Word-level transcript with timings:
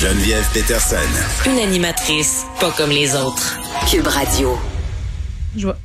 Geneviève 0.00 0.48
Peterson. 0.54 0.96
Une 1.44 1.58
animatrice 1.58 2.44
pas 2.60 2.70
comme 2.70 2.90
les 2.90 3.16
autres. 3.16 3.58
Cube 3.90 4.06
Radio. 4.06 4.56
Je 5.56 5.66
vois. 5.66 5.76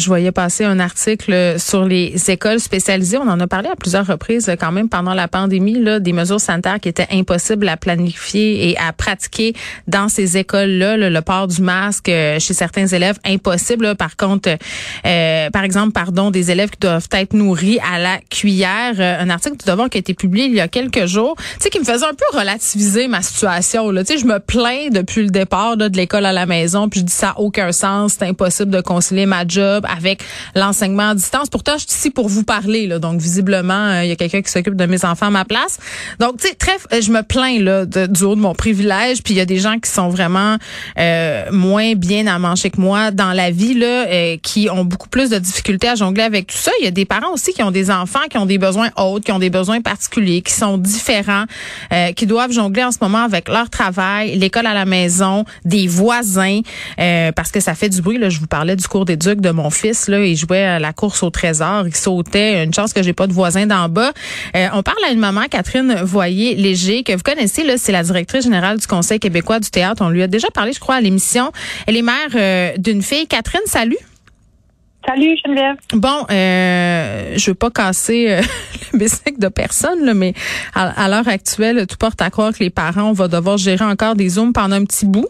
Je 0.00 0.06
voyais 0.06 0.32
passer 0.32 0.64
un 0.64 0.80
article 0.80 1.56
sur 1.58 1.84
les 1.84 2.14
écoles 2.30 2.58
spécialisées. 2.58 3.18
On 3.18 3.28
en 3.28 3.38
a 3.38 3.46
parlé 3.46 3.68
à 3.68 3.76
plusieurs 3.76 4.06
reprises 4.06 4.50
quand 4.58 4.72
même 4.72 4.88
pendant 4.88 5.12
la 5.12 5.28
pandémie, 5.28 5.78
là, 5.78 6.00
des 6.00 6.14
mesures 6.14 6.40
sanitaires 6.40 6.80
qui 6.80 6.88
étaient 6.88 7.08
impossibles 7.12 7.68
à 7.68 7.76
planifier 7.76 8.70
et 8.70 8.78
à 8.78 8.94
pratiquer 8.94 9.52
dans 9.88 10.08
ces 10.08 10.38
écoles-là. 10.38 10.96
Le, 10.96 11.20
port 11.20 11.48
du 11.48 11.60
masque 11.60 12.08
euh, 12.08 12.38
chez 12.38 12.54
certains 12.54 12.86
élèves, 12.86 13.18
impossible. 13.26 13.94
Par 13.94 14.16
contre, 14.16 14.48
euh, 15.04 15.50
par 15.50 15.64
exemple, 15.64 15.92
pardon, 15.92 16.30
des 16.30 16.50
élèves 16.50 16.70
qui 16.70 16.78
doivent 16.80 17.08
être 17.12 17.34
nourris 17.34 17.78
à 17.92 17.98
la 17.98 18.18
cuillère. 18.30 18.94
Euh, 18.98 19.20
un 19.20 19.28
article 19.28 19.58
tout 19.58 19.66
d'abord 19.66 19.90
qui 19.90 19.98
a 19.98 20.00
été 20.00 20.14
publié 20.14 20.46
il 20.46 20.54
y 20.54 20.60
a 20.60 20.68
quelques 20.68 21.04
jours, 21.04 21.36
tu 21.36 21.44
sais, 21.60 21.68
qui 21.68 21.78
me 21.78 21.84
faisait 21.84 22.06
un 22.06 22.14
peu 22.14 22.38
relativiser 22.38 23.06
ma 23.06 23.20
situation. 23.20 23.90
Là. 23.90 24.02
Tu 24.02 24.14
sais, 24.14 24.18
je 24.18 24.24
me 24.24 24.38
plains 24.38 24.88
depuis 24.90 25.22
le 25.22 25.30
départ 25.30 25.76
de 25.76 25.94
l'école 25.94 26.24
à 26.24 26.32
la 26.32 26.46
maison, 26.46 26.88
puis 26.88 27.00
je 27.00 27.04
dis 27.04 27.12
ça 27.12 27.28
n'a 27.28 27.40
aucun 27.40 27.70
sens, 27.72 28.16
c'est 28.18 28.26
impossible 28.26 28.70
de 28.70 28.80
concilier 28.80 29.26
ma 29.26 29.46
job 29.46 29.84
avec 29.90 30.22
l'enseignement 30.54 31.10
à 31.10 31.14
distance. 31.14 31.48
Pourtant, 31.48 31.74
je 31.74 31.86
suis 31.86 31.96
ici 31.96 32.10
pour 32.10 32.28
vous 32.28 32.44
parler. 32.44 32.86
Là, 32.86 32.98
donc, 32.98 33.20
visiblement, 33.20 33.74
euh, 33.74 34.04
il 34.04 34.08
y 34.08 34.12
a 34.12 34.16
quelqu'un 34.16 34.42
qui 34.42 34.50
s'occupe 34.50 34.76
de 34.76 34.86
mes 34.86 35.04
enfants 35.04 35.26
à 35.26 35.30
ma 35.30 35.44
place. 35.44 35.78
Donc, 36.18 36.38
tu 36.38 36.48
sais, 36.48 36.54
très, 36.54 36.76
euh, 36.92 37.00
je 37.00 37.10
me 37.10 37.22
plains 37.22 37.60
là 37.60 37.86
du 37.86 38.24
haut 38.24 38.34
de 38.34 38.40
mon 38.40 38.54
privilège. 38.54 39.22
Puis 39.22 39.34
il 39.34 39.36
y 39.36 39.40
a 39.40 39.44
des 39.44 39.58
gens 39.58 39.78
qui 39.78 39.90
sont 39.90 40.08
vraiment 40.08 40.56
euh, 40.98 41.44
moins 41.50 41.94
bien 41.94 42.26
à 42.26 42.38
manger 42.38 42.70
que 42.70 42.80
moi 42.80 43.10
dans 43.10 43.32
la 43.32 43.50
vie 43.50 43.74
là, 43.74 44.36
qui 44.38 44.68
ont 44.70 44.84
beaucoup 44.84 45.08
plus 45.08 45.30
de 45.30 45.38
difficultés 45.38 45.88
à 45.88 45.94
jongler 45.94 46.22
avec 46.22 46.46
tout 46.46 46.56
ça. 46.56 46.70
Il 46.80 46.84
y 46.84 46.88
a 46.88 46.90
des 46.90 47.04
parents 47.04 47.32
aussi 47.32 47.52
qui 47.52 47.62
ont 47.62 47.70
des 47.70 47.90
enfants 47.90 48.20
qui 48.28 48.38
ont 48.38 48.46
des 48.46 48.58
besoins 48.58 48.90
autres, 48.96 49.24
qui 49.24 49.32
ont 49.32 49.38
des 49.38 49.50
besoins 49.50 49.80
particuliers, 49.80 50.42
qui 50.42 50.52
sont 50.52 50.78
différents, 50.78 51.44
qui 52.16 52.26
doivent 52.26 52.52
jongler 52.52 52.84
en 52.84 52.92
ce 52.92 52.98
moment 53.00 53.24
avec 53.24 53.48
leur 53.48 53.70
travail, 53.70 54.36
l'école 54.36 54.66
à 54.66 54.74
la 54.74 54.84
maison, 54.84 55.44
des 55.64 55.86
voisins, 55.86 56.60
parce 57.34 57.50
que 57.50 57.60
ça 57.60 57.74
fait 57.74 57.88
du 57.88 58.02
bruit. 58.02 58.18
Là, 58.18 58.28
je 58.28 58.38
vous 58.38 58.46
parlais 58.46 58.76
du 58.76 58.86
cours 58.86 59.04
d'éduc 59.04 59.40
de 59.40 59.50
mon 59.50 59.69
fils, 59.70 60.08
il 60.08 60.36
jouait 60.36 60.64
à 60.64 60.78
la 60.78 60.92
course 60.92 61.22
au 61.22 61.30
trésor, 61.30 61.86
il 61.86 61.94
sautait. 61.94 62.64
Une 62.64 62.74
chance 62.74 62.92
que 62.92 63.02
j'ai 63.02 63.12
pas 63.12 63.26
de 63.26 63.32
voisin 63.32 63.66
d'en 63.66 63.88
bas. 63.88 64.12
Euh, 64.56 64.68
on 64.72 64.82
parle 64.82 65.02
à 65.06 65.12
une 65.12 65.18
maman, 65.18 65.42
Catherine 65.50 65.94
Voyer-Léger, 66.02 67.02
que 67.02 67.12
vous 67.12 67.22
connaissez, 67.22 67.64
là, 67.64 67.74
c'est 67.76 67.92
la 67.92 68.02
directrice 68.02 68.44
générale 68.44 68.78
du 68.78 68.86
Conseil 68.86 69.18
québécois 69.18 69.60
du 69.60 69.70
théâtre. 69.70 70.02
On 70.04 70.10
lui 70.10 70.22
a 70.22 70.26
déjà 70.26 70.50
parlé, 70.50 70.72
je 70.72 70.80
crois, 70.80 70.96
à 70.96 71.00
l'émission. 71.00 71.52
Elle 71.86 71.96
est 71.96 72.02
mère 72.02 72.14
euh, 72.34 72.72
d'une 72.76 73.02
fille. 73.02 73.26
Catherine, 73.26 73.60
salut. 73.66 73.98
Salut 75.06 75.34
Geneviève. 75.44 75.76
Bon, 75.94 76.26
euh, 76.30 77.32
je 77.34 77.50
veux 77.50 77.54
pas 77.54 77.70
casser 77.70 78.26
euh, 78.28 78.42
le 78.92 78.98
bicycle 78.98 79.38
de 79.38 79.48
personne, 79.48 80.04
là, 80.04 80.12
mais 80.12 80.34
à, 80.74 81.08
l'heure 81.08 81.26
actuelle, 81.26 81.86
tout 81.86 81.96
porte 81.96 82.20
à 82.20 82.28
croire 82.28 82.52
que 82.52 82.58
les 82.58 82.68
parents, 82.68 83.04
on 83.04 83.12
va 83.12 83.26
devoir 83.26 83.56
gérer 83.56 83.84
encore 83.84 84.14
des 84.14 84.28
zooms 84.28 84.52
pendant 84.52 84.76
un 84.76 84.84
petit 84.84 85.06
bout. 85.06 85.28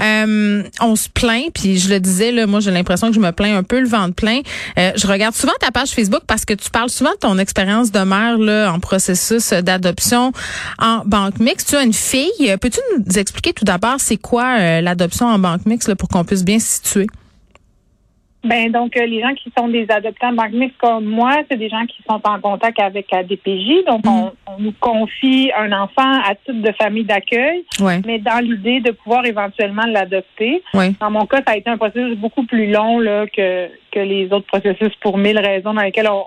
Euh, 0.00 0.62
on 0.80 0.94
se 0.94 1.08
plaint, 1.08 1.52
puis 1.52 1.78
je 1.78 1.88
le 1.88 1.98
disais, 1.98 2.30
là, 2.30 2.46
moi 2.46 2.60
j'ai 2.60 2.70
l'impression 2.70 3.08
que 3.08 3.14
je 3.14 3.20
me 3.20 3.32
plains 3.32 3.56
un 3.56 3.64
peu 3.64 3.80
le 3.80 3.88
ventre 3.88 4.14
plein. 4.14 4.40
Euh, 4.78 4.92
je 4.94 5.06
regarde 5.08 5.34
souvent 5.34 5.54
ta 5.58 5.72
page 5.72 5.90
Facebook 5.90 6.22
parce 6.28 6.44
que 6.44 6.54
tu 6.54 6.70
parles 6.70 6.90
souvent 6.90 7.12
de 7.12 7.18
ton 7.18 7.36
expérience 7.38 7.90
de 7.90 8.00
mère 8.00 8.38
là, 8.38 8.72
en 8.72 8.78
processus 8.78 9.52
d'adoption 9.52 10.32
en 10.78 11.02
banque 11.04 11.40
mixte. 11.40 11.70
Tu 11.70 11.76
as 11.76 11.82
une 11.82 11.92
fille. 11.92 12.56
Peux-tu 12.60 12.78
nous 12.96 13.18
expliquer 13.18 13.52
tout 13.54 13.64
d'abord 13.64 13.96
c'est 13.98 14.18
quoi 14.18 14.80
l'adoption 14.80 15.26
en 15.26 15.38
banque 15.40 15.66
mixte 15.66 15.94
pour 15.96 16.08
qu'on 16.08 16.24
puisse 16.24 16.44
bien 16.44 16.60
se 16.60 16.76
situer? 16.76 17.06
Ben 18.42 18.72
donc 18.72 18.96
euh, 18.96 19.04
les 19.04 19.20
gens 19.20 19.34
qui 19.34 19.52
sont 19.56 19.68
des 19.68 19.86
adoptants 19.90 20.32
banque 20.32 20.72
comme 20.78 21.04
moi, 21.04 21.42
c'est 21.50 21.58
des 21.58 21.68
gens 21.68 21.84
qui 21.84 22.02
sont 22.08 22.20
en 22.24 22.40
contact 22.40 22.80
avec 22.80 23.10
la 23.10 23.22
DPJ. 23.22 23.84
Donc 23.86 24.00
on, 24.06 24.24
mhm. 24.24 24.30
on, 24.46 24.60
nous 24.60 24.74
confie 24.80 25.50
un 25.56 25.70
enfant 25.72 26.20
à 26.24 26.34
titre 26.34 26.62
de 26.62 26.72
famille 26.72 27.04
d'accueil, 27.04 27.64
mais 28.06 28.18
dans 28.18 28.42
l'idée 28.42 28.80
de 28.80 28.92
pouvoir 28.92 29.26
éventuellement 29.26 29.84
l'adopter. 29.86 30.62
Dans 30.72 31.10
mon 31.10 31.26
cas, 31.26 31.42
ça 31.46 31.52
a 31.52 31.56
été 31.56 31.68
un 31.68 31.76
processus 31.76 32.16
beaucoup 32.16 32.44
plus 32.44 32.70
long 32.70 32.98
là, 32.98 33.26
que 33.26 33.68
que 33.90 34.00
les 34.00 34.32
autres 34.32 34.46
processus 34.46 34.94
pour 35.00 35.18
mille 35.18 35.38
raisons 35.38 35.74
dans 35.74 35.82
lesquelles 35.82 36.08
on 36.08 36.24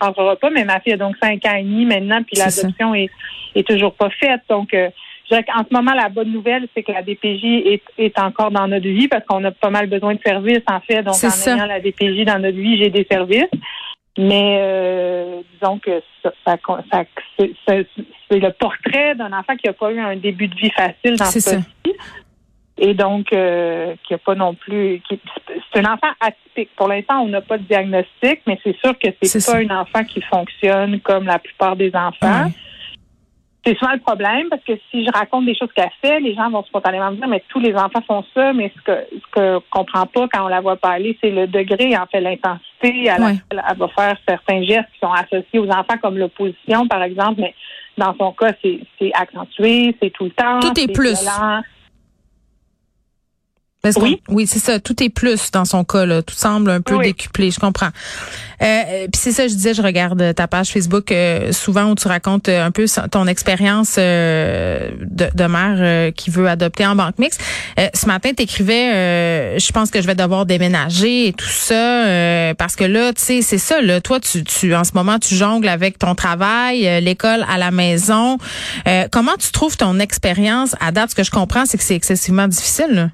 rentrera 0.00 0.36
pas. 0.36 0.50
Mais 0.50 0.64
ma 0.64 0.80
fille 0.80 0.92
a 0.92 0.96
donc 0.96 1.16
cinq 1.20 1.44
ans 1.46 1.56
et 1.56 1.62
demi 1.62 1.84
maintenant, 1.84 2.22
puis 2.22 2.36
l'adoption 2.36 2.94
est, 2.94 3.10
est 3.54 3.66
toujours 3.66 3.94
pas 3.94 4.10
faite. 4.10 4.42
Donc 4.48 4.72
euh, 4.74 4.90
en 5.32 5.64
ce 5.68 5.74
moment, 5.74 5.92
la 5.92 6.08
bonne 6.08 6.32
nouvelle, 6.32 6.68
c'est 6.74 6.82
que 6.82 6.92
la 6.92 7.02
DPJ 7.02 7.44
est, 7.44 7.82
est 7.98 8.18
encore 8.18 8.50
dans 8.50 8.68
notre 8.68 8.86
vie 8.86 9.08
parce 9.08 9.24
qu'on 9.26 9.42
a 9.44 9.50
pas 9.50 9.70
mal 9.70 9.88
besoin 9.88 10.14
de 10.14 10.20
services, 10.24 10.62
en 10.68 10.80
fait. 10.80 11.02
Donc, 11.02 11.14
en 11.14 11.50
ayant 11.50 11.66
la 11.66 11.80
DPJ 11.80 12.24
dans 12.24 12.38
notre 12.38 12.58
vie, 12.58 12.78
j'ai 12.78 12.90
des 12.90 13.06
services. 13.10 13.50
Mais 14.18 14.58
euh, 14.60 15.42
disons 15.52 15.78
que 15.78 16.02
ça, 16.22 16.32
ça, 16.44 17.04
c'est 17.66 18.38
le 18.38 18.52
portrait 18.52 19.14
d'un 19.14 19.32
enfant 19.32 19.56
qui 19.56 19.66
n'a 19.66 19.74
pas 19.74 19.92
eu 19.92 19.98
un 19.98 20.16
début 20.16 20.48
de 20.48 20.54
vie 20.54 20.70
facile 20.70 21.16
dans 21.16 21.26
ce 21.26 21.56
cas 21.56 21.62
Et 22.78 22.94
donc, 22.94 23.30
euh, 23.32 23.94
qui 24.04 24.14
n'a 24.14 24.18
pas 24.18 24.34
non 24.34 24.54
plus. 24.54 25.02
C'est 25.72 25.80
un 25.84 25.92
enfant 25.92 26.12
atypique. 26.20 26.70
Pour 26.76 26.88
l'instant, 26.88 27.20
on 27.20 27.28
n'a 27.28 27.42
pas 27.42 27.58
de 27.58 27.64
diagnostic, 27.64 28.40
mais 28.46 28.58
c'est 28.64 28.76
sûr 28.78 28.98
que 28.98 29.08
c'est 29.20 29.44
pas 29.44 29.58
un 29.58 29.80
enfant 29.80 30.04
qui 30.04 30.22
fonctionne 30.22 30.98
comme 31.00 31.26
la 31.26 31.38
plupart 31.38 31.76
des 31.76 31.94
enfants. 31.94 32.50
C'est 33.66 33.76
souvent 33.78 33.92
le 33.94 33.98
problème 33.98 34.48
parce 34.48 34.62
que 34.62 34.74
si 34.92 35.04
je 35.04 35.10
raconte 35.10 35.44
des 35.44 35.56
choses 35.56 35.70
qu'elle 35.74 35.90
fait, 36.00 36.20
les 36.20 36.36
gens 36.36 36.48
vont 36.50 36.62
spontanément 36.62 37.10
me 37.10 37.16
dire 37.16 37.26
mais 37.26 37.42
tous 37.48 37.58
les 37.58 37.74
enfants 37.74 38.00
font 38.06 38.24
ça, 38.32 38.52
mais 38.52 38.72
ce 38.76 38.82
que 38.82 39.06
ce 39.10 39.30
que 39.32 39.58
comprend 39.70 40.06
pas 40.06 40.28
quand 40.32 40.44
on 40.44 40.48
la 40.48 40.60
voit 40.60 40.76
parler, 40.76 41.18
c'est 41.20 41.30
le 41.30 41.48
degré, 41.48 41.96
en 41.96 42.06
fait, 42.06 42.20
l'intensité. 42.20 43.06
Elle, 43.06 43.40
elle, 43.50 43.76
va 43.76 43.88
faire 43.88 44.16
certains 44.28 44.62
gestes 44.62 44.88
qui 44.92 45.00
sont 45.02 45.12
associés 45.12 45.58
aux 45.58 45.68
enfants 45.68 45.98
comme 46.00 46.16
l'opposition, 46.16 46.86
par 46.86 47.02
exemple, 47.02 47.40
mais 47.40 47.54
dans 47.98 48.14
son 48.16 48.30
cas, 48.32 48.52
c'est 48.62 49.12
accentué, 49.14 49.96
c'est 50.00 50.10
tout 50.10 50.24
le 50.24 50.30
temps. 50.30 50.60
Tout 50.60 50.78
est, 50.78 50.92
plus. 50.92 51.28
Oui, 53.96 54.22
oui 54.28 54.46
c'est 54.46 54.58
ça. 54.58 54.78
Tout 54.80 55.02
est 55.02 55.08
plus 55.08 55.50
dans 55.50 55.64
son 55.64 55.84
cas. 55.84 56.06
Là. 56.06 56.22
Tout 56.22 56.34
semble 56.34 56.70
un 56.70 56.80
peu 56.80 56.98
décuplé. 56.98 57.50
Je 57.50 57.60
comprends. 57.60 57.90
Euh, 58.62 59.06
Puis 59.12 59.20
c'est 59.20 59.32
ça, 59.32 59.48
je 59.48 59.54
disais, 59.54 59.74
je 59.74 59.82
regarde 59.82 60.34
ta 60.34 60.46
page 60.46 60.68
Facebook 60.68 61.12
euh, 61.12 61.52
souvent 61.52 61.90
où 61.90 61.94
tu 61.94 62.08
racontes 62.08 62.48
euh, 62.48 62.64
un 62.64 62.70
peu 62.70 62.86
ton 63.10 63.26
expérience 63.26 63.96
euh, 63.98 64.90
de, 65.00 65.28
de, 65.34 65.44
mère 65.44 66.12
qui 66.14 66.30
veut 66.30 66.48
adopter 66.48 66.86
en 66.86 66.96
banque 66.96 67.18
mixte. 67.18 67.40
ce 67.94 68.06
matin, 68.06 68.30
tu 68.36 68.42
écrivais, 68.42 69.58
je 69.58 69.72
pense 69.72 69.90
que 69.90 70.02
je 70.02 70.06
vais 70.06 70.14
devoir 70.14 70.44
déménager 70.44 71.28
et 71.28 71.32
tout 71.32 71.46
ça 71.46 72.54
parce 72.58 72.74
que 72.74 72.84
là, 72.84 73.12
tu 73.12 73.22
sais, 73.22 73.42
c'est 73.42 73.58
ça. 73.58 73.80
Là, 73.80 74.00
toi, 74.00 74.18
tu, 74.18 74.42
tu 74.42 74.74
en 74.74 74.82
ce 74.82 74.92
moment, 74.94 75.18
tu 75.18 75.34
jongles 75.36 75.68
avec 75.68 75.98
ton 75.98 76.14
travail, 76.14 77.00
l'école 77.00 77.44
à 77.48 77.58
la 77.58 77.70
maison. 77.70 78.38
comment 79.12 79.36
tu 79.38 79.52
trouves 79.52 79.76
ton 79.76 80.00
expérience 80.00 80.74
à 80.80 80.90
date? 80.90 81.10
Ce 81.10 81.14
que 81.14 81.22
je 81.22 81.30
comprends, 81.30 81.64
c'est 81.64 81.78
que 81.78 81.84
c'est 81.84 81.96
excessivement 81.96 82.48
difficile. 82.48 82.90
Là. 82.90 83.08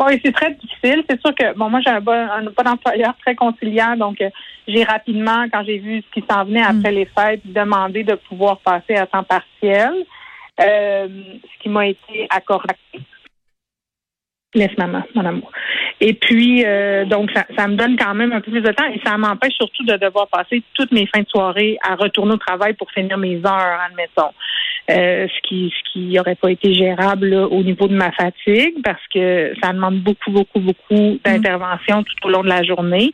Oui, 0.00 0.18
c'est 0.24 0.32
très 0.32 0.54
difficile. 0.54 1.04
C'est 1.08 1.20
sûr 1.20 1.34
que 1.34 1.54
bon, 1.56 1.68
moi 1.68 1.80
j'ai 1.84 1.90
un 1.90 2.00
bon, 2.00 2.12
un 2.12 2.44
bon 2.44 2.66
employeur 2.66 3.14
très 3.20 3.34
conciliant, 3.34 3.96
donc 3.96 4.20
euh, 4.22 4.30
j'ai 4.66 4.82
rapidement, 4.82 5.44
quand 5.52 5.62
j'ai 5.64 5.78
vu 5.78 6.02
ce 6.02 6.20
qui 6.20 6.26
s'en 6.28 6.44
venait 6.44 6.62
après 6.62 6.90
mm. 6.90 6.94
les 6.94 7.04
fêtes, 7.04 7.40
demandé 7.44 8.02
de 8.02 8.14
pouvoir 8.14 8.58
passer 8.60 8.94
à 8.94 9.06
temps 9.06 9.24
partiel, 9.24 9.92
euh, 10.60 11.08
ce 11.42 11.62
qui 11.62 11.68
m'a 11.68 11.88
été 11.88 12.26
accordé. 12.30 12.74
Laisse 14.54 14.76
maman, 14.78 15.02
mon 15.14 15.24
amour. 15.24 15.52
Et 16.00 16.14
puis, 16.14 16.64
euh, 16.64 17.04
donc, 17.04 17.30
ça, 17.32 17.44
ça, 17.56 17.68
me 17.68 17.76
donne 17.76 17.96
quand 17.96 18.14
même 18.14 18.32
un 18.32 18.40
peu 18.40 18.50
plus 18.50 18.62
de 18.62 18.72
temps 18.72 18.86
et 18.86 19.00
ça 19.04 19.16
m'empêche 19.18 19.52
surtout 19.52 19.84
de 19.84 19.96
devoir 19.96 20.28
passer 20.28 20.62
toutes 20.74 20.92
mes 20.92 21.06
fins 21.06 21.20
de 21.20 21.28
soirée 21.28 21.76
à 21.82 21.94
retourner 21.94 22.32
au 22.32 22.38
travail 22.38 22.72
pour 22.72 22.90
finir 22.90 23.18
mes 23.18 23.36
heures, 23.36 23.80
admettons. 23.86 24.32
Euh, 24.90 25.26
ce 25.28 25.48
qui 25.48 25.72
ce 25.76 25.92
qui 25.92 26.18
aurait 26.18 26.34
pas 26.34 26.50
été 26.50 26.74
gérable 26.74 27.32
au 27.34 27.62
niveau 27.62 27.86
de 27.86 27.94
ma 27.94 28.10
fatigue 28.12 28.74
parce 28.82 29.02
que 29.14 29.52
ça 29.62 29.72
demande 29.72 30.00
beaucoup 30.00 30.30
beaucoup 30.30 30.58
beaucoup 30.58 30.94
mm. 30.94 31.18
d'intervention 31.24 32.02
tout 32.02 32.26
au 32.26 32.30
long 32.30 32.42
de 32.42 32.48
la 32.48 32.62
journée. 32.62 33.12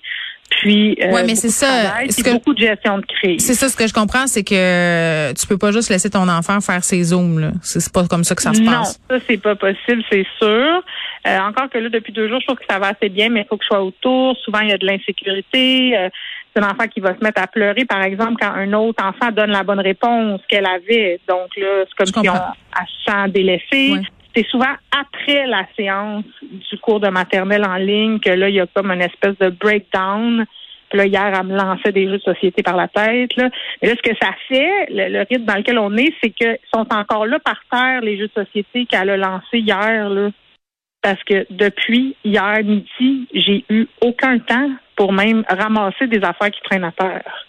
Puis, 0.48 0.96
euh, 1.02 1.10
ouais, 1.12 1.24
mais 1.24 1.34
c'est 1.34 1.48
ça. 1.48 1.94
C'est 2.08 2.32
beaucoup 2.32 2.54
de 2.54 2.60
gestion 2.60 2.98
de 2.98 3.04
crise. 3.04 3.44
C'est 3.44 3.54
ça, 3.54 3.68
ce 3.68 3.76
que 3.76 3.86
je 3.86 3.92
comprends, 3.92 4.26
c'est 4.26 4.44
que 4.44 5.32
tu 5.32 5.46
peux 5.46 5.58
pas 5.58 5.72
juste 5.72 5.90
laisser 5.90 6.08
ton 6.08 6.28
enfant 6.28 6.60
faire 6.60 6.84
ses 6.84 7.02
zooms. 7.02 7.40
Là. 7.40 7.50
C'est 7.62 7.92
pas 7.92 8.06
comme 8.06 8.22
ça 8.22 8.34
que 8.34 8.42
ça 8.42 8.54
se 8.54 8.62
passe. 8.62 9.00
Non, 9.10 9.18
ça 9.18 9.24
c'est 9.28 9.38
pas 9.38 9.56
possible, 9.56 10.02
c'est 10.10 10.26
sûr. 10.38 10.82
Euh, 11.26 11.38
encore 11.40 11.68
que 11.68 11.78
là, 11.78 11.88
depuis 11.88 12.12
deux 12.12 12.28
jours, 12.28 12.38
je 12.40 12.46
trouve 12.46 12.58
que 12.58 12.64
ça 12.68 12.78
va 12.78 12.88
assez 12.88 13.08
bien, 13.08 13.28
mais 13.28 13.40
il 13.40 13.46
faut 13.48 13.56
que 13.56 13.64
je 13.64 13.68
sois 13.68 13.82
autour. 13.82 14.36
Souvent, 14.44 14.60
il 14.60 14.70
y 14.70 14.72
a 14.72 14.78
de 14.78 14.86
l'insécurité. 14.86 15.96
Euh, 15.96 16.08
c'est 16.56 16.62
un 16.62 16.70
enfant 16.70 16.88
qui 16.88 17.00
va 17.00 17.14
se 17.14 17.22
mettre 17.22 17.42
à 17.42 17.46
pleurer, 17.46 17.84
par 17.84 18.02
exemple, 18.02 18.34
quand 18.40 18.52
un 18.52 18.72
autre 18.72 19.04
enfant 19.04 19.30
donne 19.30 19.50
la 19.50 19.62
bonne 19.62 19.80
réponse 19.80 20.40
qu'elle 20.48 20.66
avait. 20.66 21.20
Donc 21.28 21.54
là, 21.56 21.84
c'est 21.86 21.94
comme 21.96 22.22
si 22.22 22.28
on 22.28 22.34
se 22.34 23.04
sent 23.04 23.28
délaissé. 23.28 23.94
C'est 24.34 24.46
souvent 24.48 24.74
après 24.90 25.46
la 25.46 25.66
séance 25.76 26.24
du 26.42 26.78
cours 26.78 27.00
de 27.00 27.08
maternelle 27.08 27.64
en 27.64 27.76
ligne 27.76 28.20
que 28.20 28.30
là, 28.30 28.48
il 28.48 28.54
y 28.54 28.60
a 28.60 28.66
comme 28.66 28.90
une 28.90 29.02
espèce 29.02 29.36
de 29.38 29.48
breakdown. 29.48 30.44
Puis 30.88 30.98
là, 30.98 31.06
hier, 31.06 31.32
elle 31.34 31.46
me 31.46 31.56
lançait 31.56 31.92
des 31.92 32.06
jeux 32.06 32.18
de 32.18 32.22
société 32.22 32.62
par 32.62 32.76
la 32.76 32.86
tête. 32.86 33.34
Là. 33.36 33.48
Mais 33.82 33.88
là, 33.88 33.94
ce 33.96 34.08
que 34.08 34.16
ça 34.20 34.30
fait, 34.48 34.86
le, 34.90 35.26
rythme 35.28 35.44
dans 35.44 35.56
lequel 35.56 35.78
on 35.78 35.96
est, 35.96 36.12
c'est 36.22 36.30
qu'ils 36.30 36.58
sont 36.72 36.86
encore 36.92 37.26
là 37.26 37.38
par 37.38 37.60
terre, 37.70 38.02
les 38.02 38.18
jeux 38.18 38.28
de 38.34 38.44
société 38.44 38.86
qu'elle 38.86 39.10
a 39.10 39.16
lancés 39.16 39.58
hier. 39.58 40.08
Là 40.08 40.30
parce 41.02 41.22
que 41.24 41.46
depuis 41.50 42.16
hier 42.24 42.64
midi, 42.64 43.28
j'ai 43.32 43.64
eu 43.68 43.86
aucun 44.00 44.38
temps 44.38 44.70
pour 44.96 45.12
même 45.12 45.44
ramasser 45.48 46.06
des 46.06 46.22
affaires 46.24 46.50
qui 46.50 46.60
traînent 46.62 46.84
à 46.84 46.92
terre. 46.92 47.46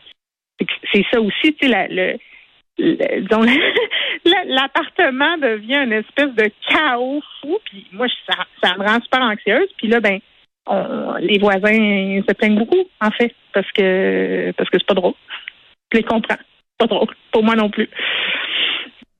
C'est 0.91 1.05
ça 1.11 1.21
aussi, 1.21 1.53
tu 1.55 1.67
sais, 1.67 1.87
le, 1.89 2.17
l'appartement 4.47 5.37
devient 5.37 5.83
une 5.85 5.93
espèce 5.93 6.33
de 6.35 6.51
chaos 6.69 7.21
fou. 7.41 7.57
Puis 7.65 7.87
moi, 7.91 8.07
ça, 8.61 8.75
me 8.77 8.83
rend 8.85 9.01
super 9.01 9.21
anxieuse. 9.21 9.69
Puis 9.77 9.87
là, 9.87 9.99
ben, 9.99 10.19
les 11.19 11.39
voisins 11.39 12.21
se 12.27 12.33
plaignent 12.33 12.59
beaucoup, 12.59 12.83
en 13.01 13.11
fait, 13.11 13.33
parce 13.53 13.71
que 13.71 14.51
parce 14.57 14.69
que 14.69 14.77
c'est 14.79 14.87
pas 14.87 14.93
drôle. 14.93 15.13
Je 15.91 15.97
les 15.97 16.03
comprends. 16.03 16.37
Pas 16.77 16.85
drôle. 16.85 17.07
Pour 17.31 17.43
moi 17.43 17.55
non 17.55 17.69
plus. 17.69 17.89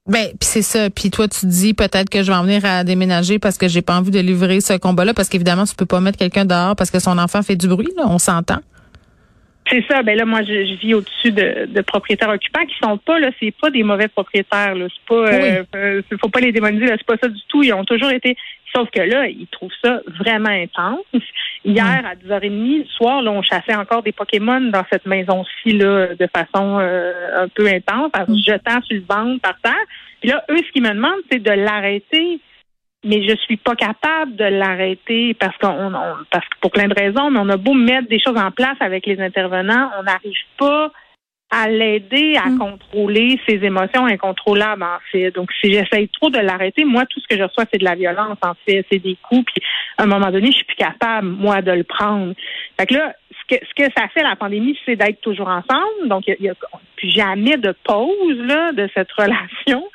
Ben, 0.08 0.30
c'est 0.42 0.62
ça. 0.62 0.90
Puis 0.90 1.12
toi, 1.12 1.28
tu 1.28 1.46
dis 1.46 1.74
peut-être 1.74 2.10
que 2.10 2.24
je 2.24 2.32
vais 2.32 2.38
en 2.38 2.44
venir 2.44 2.64
à 2.64 2.84
déménager 2.84 3.40
parce 3.40 3.58
que 3.58 3.68
j'ai 3.68 3.82
pas 3.82 3.98
envie 3.98 4.12
de 4.12 4.20
livrer 4.20 4.62
ce 4.62 4.74
combat-là, 4.74 5.14
parce 5.14 5.28
qu'évidemment, 5.28 5.66
tu 5.66 5.76
peux 5.76 5.86
pas 5.86 6.00
mettre 6.00 6.18
quelqu'un 6.18 6.46
dehors 6.46 6.76
parce 6.76 6.92
que 6.92 7.00
son 7.00 7.18
enfant 7.18 7.44
fait 7.44 7.58
du 7.58 7.68
bruit. 7.68 7.90
Là, 7.98 8.04
on 8.08 8.18
s'entend. 8.18 8.60
C'est 9.70 9.84
ça. 9.90 10.02
Ben 10.04 10.18
là, 10.18 10.26
moi, 10.26 10.44
je, 10.44 10.76
vis 10.76 10.94
au-dessus 10.94 11.32
de, 11.32 11.82
propriétaires 11.82 12.30
occupants 12.30 12.66
qui 12.66 12.76
sont 12.82 12.98
pas 12.98 13.20
là. 13.20 13.30
C'est 13.40 13.54
pas 13.60 13.70
des 13.70 13.84
mauvais 13.84 14.08
propriétaires. 14.08 14.76
Là. 14.76 14.88
C'est 14.90 15.06
pas. 15.08 15.34
Euh, 15.34 15.64
euh, 15.76 16.02
faut 16.22 16.30
pas 16.30 16.40
les 16.40 16.52
démoniser. 16.52 16.88
C'est 16.88 17.06
pas 17.06 17.18
ça 17.22 17.28
du 17.28 17.42
tout. 17.50 17.64
Ils 17.64 17.74
ont 17.74 17.84
toujours 17.84 18.12
été. 18.12 18.36
Sauf 18.74 18.90
que 18.90 19.02
là, 19.02 19.28
ils 19.28 19.48
trouvent 19.48 19.72
ça 19.84 20.02
vraiment 20.20 20.50
intense. 20.50 21.24
Hier, 21.66 22.04
à 22.06 22.16
10h30 22.16 22.80
le 22.80 22.86
soir, 22.86 23.22
là, 23.22 23.32
on 23.32 23.42
chassait 23.42 23.76
encore 23.76 24.04
des 24.04 24.12
Pokémon 24.12 24.62
dans 24.62 24.86
cette 24.92 25.06
maison-ci 25.06 25.74
là, 25.74 26.08
de 26.16 26.28
façon 26.28 26.80
euh, 26.80 27.44
un 27.44 27.48
peu 27.48 27.68
intense, 27.68 28.12
en 28.18 28.26
se 28.26 28.42
jetant 28.42 28.82
sur 28.84 28.96
le 28.96 29.04
ventre 29.08 29.42
par 29.42 29.60
terre. 29.62 29.86
Puis 30.20 30.30
là, 30.30 30.44
eux, 30.50 30.58
ce 30.58 30.72
qu'ils 30.72 30.84
me 30.84 30.94
demandent, 30.94 31.22
c'est 31.32 31.42
de 31.42 31.52
l'arrêter 31.52 32.40
mais 33.04 33.28
je 33.28 33.36
suis 33.38 33.58
pas 33.58 33.76
capable 33.76 34.36
de 34.36 34.46
l'arrêter 34.46 35.34
parce 35.36 35.56
qu'on 35.58 35.92
parce 36.32 36.46
que 36.48 36.60
pour 36.62 36.72
plein 36.72 36.88
de 36.88 36.96
raisons, 36.96 37.30
mais 37.30 37.40
on 37.40 37.50
a 37.50 37.58
beau 37.58 37.74
mettre 37.74 38.08
des 38.08 38.20
choses 38.20 38.38
en 38.38 38.52
place 38.52 38.78
avec 38.80 39.06
les 39.06 39.20
intervenants, 39.22 39.92
on 40.00 40.04
n'arrive 40.04 40.38
pas 40.58 40.92
à 41.50 41.70
l'aider 41.70 42.36
à 42.36 42.50
mm. 42.50 42.58
contrôler 42.58 43.40
ses 43.48 43.64
émotions 43.64 44.06
incontrôlables 44.06 44.84
en 44.84 44.98
fait. 45.12 45.32
Donc 45.32 45.50
si 45.62 45.72
j'essaye 45.72 46.10
trop 46.10 46.30
de 46.30 46.40
l'arrêter, 46.40 46.84
moi 46.84 47.06
tout 47.06 47.20
ce 47.22 47.28
que 47.28 47.38
je 47.38 47.44
reçois 47.44 47.66
c'est 47.72 47.80
de 47.80 47.86
la 47.86 47.96
violence 47.96 48.38
en 48.42 48.54
fait, 48.66 48.86
c'est 48.92 49.00
des 49.00 49.18
coups 49.30 49.46
puis 49.46 49.64
à 49.98 50.04
un 50.04 50.08
moment 50.08 50.30
donné, 50.30 50.48
je 50.48 50.58
suis 50.58 50.66
plus 50.66 50.76
capable 50.76 51.28
moi 51.28 51.62
de 51.62 51.72
le 51.72 51.84
prendre. 51.84 52.34
Fait 52.78 52.86
que 52.88 52.96
là 52.96 53.14
ce 53.32 53.56
que, 53.56 53.66
ce 53.66 53.74
que 53.76 53.90
ça 53.96 54.08
fait 54.10 54.24
la 54.24 54.36
pandémie, 54.36 54.78
c'est 54.86 54.98
d'être 54.98 55.22
toujours 55.22 55.48
ensemble. 55.48 56.08
Donc 56.08 56.24
il 56.28 56.36
y, 56.40 56.50
a 56.50 56.54
plus 56.98 57.12
jamais 57.12 57.56
de 57.56 57.74
pause 57.84 58.40
là 58.40 58.74
de 58.74 58.90
cette 58.94 59.12
relation 59.18 59.88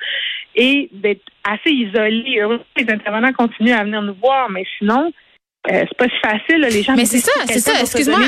et 0.55 0.89
d'être 0.93 1.25
assez 1.45 1.71
isolé. 1.71 2.41
les 2.77 2.91
intervenants 2.91 3.33
continuent 3.33 3.73
à 3.73 3.85
venir 3.85 4.03
nous 4.03 4.15
voir, 4.15 4.51
mais 4.51 4.65
sinon, 4.79 5.13
euh, 5.71 5.85
c'est 5.89 5.97
pas 5.97 6.07
si 6.07 6.19
facile, 6.21 6.61
les 6.61 6.83
gens. 6.83 6.95
Mais 6.97 7.05
c'est 7.05 7.19
ça, 7.19 7.31
c'est 7.47 7.61
ça. 7.61 7.81
Excuse-moi, 7.81 8.19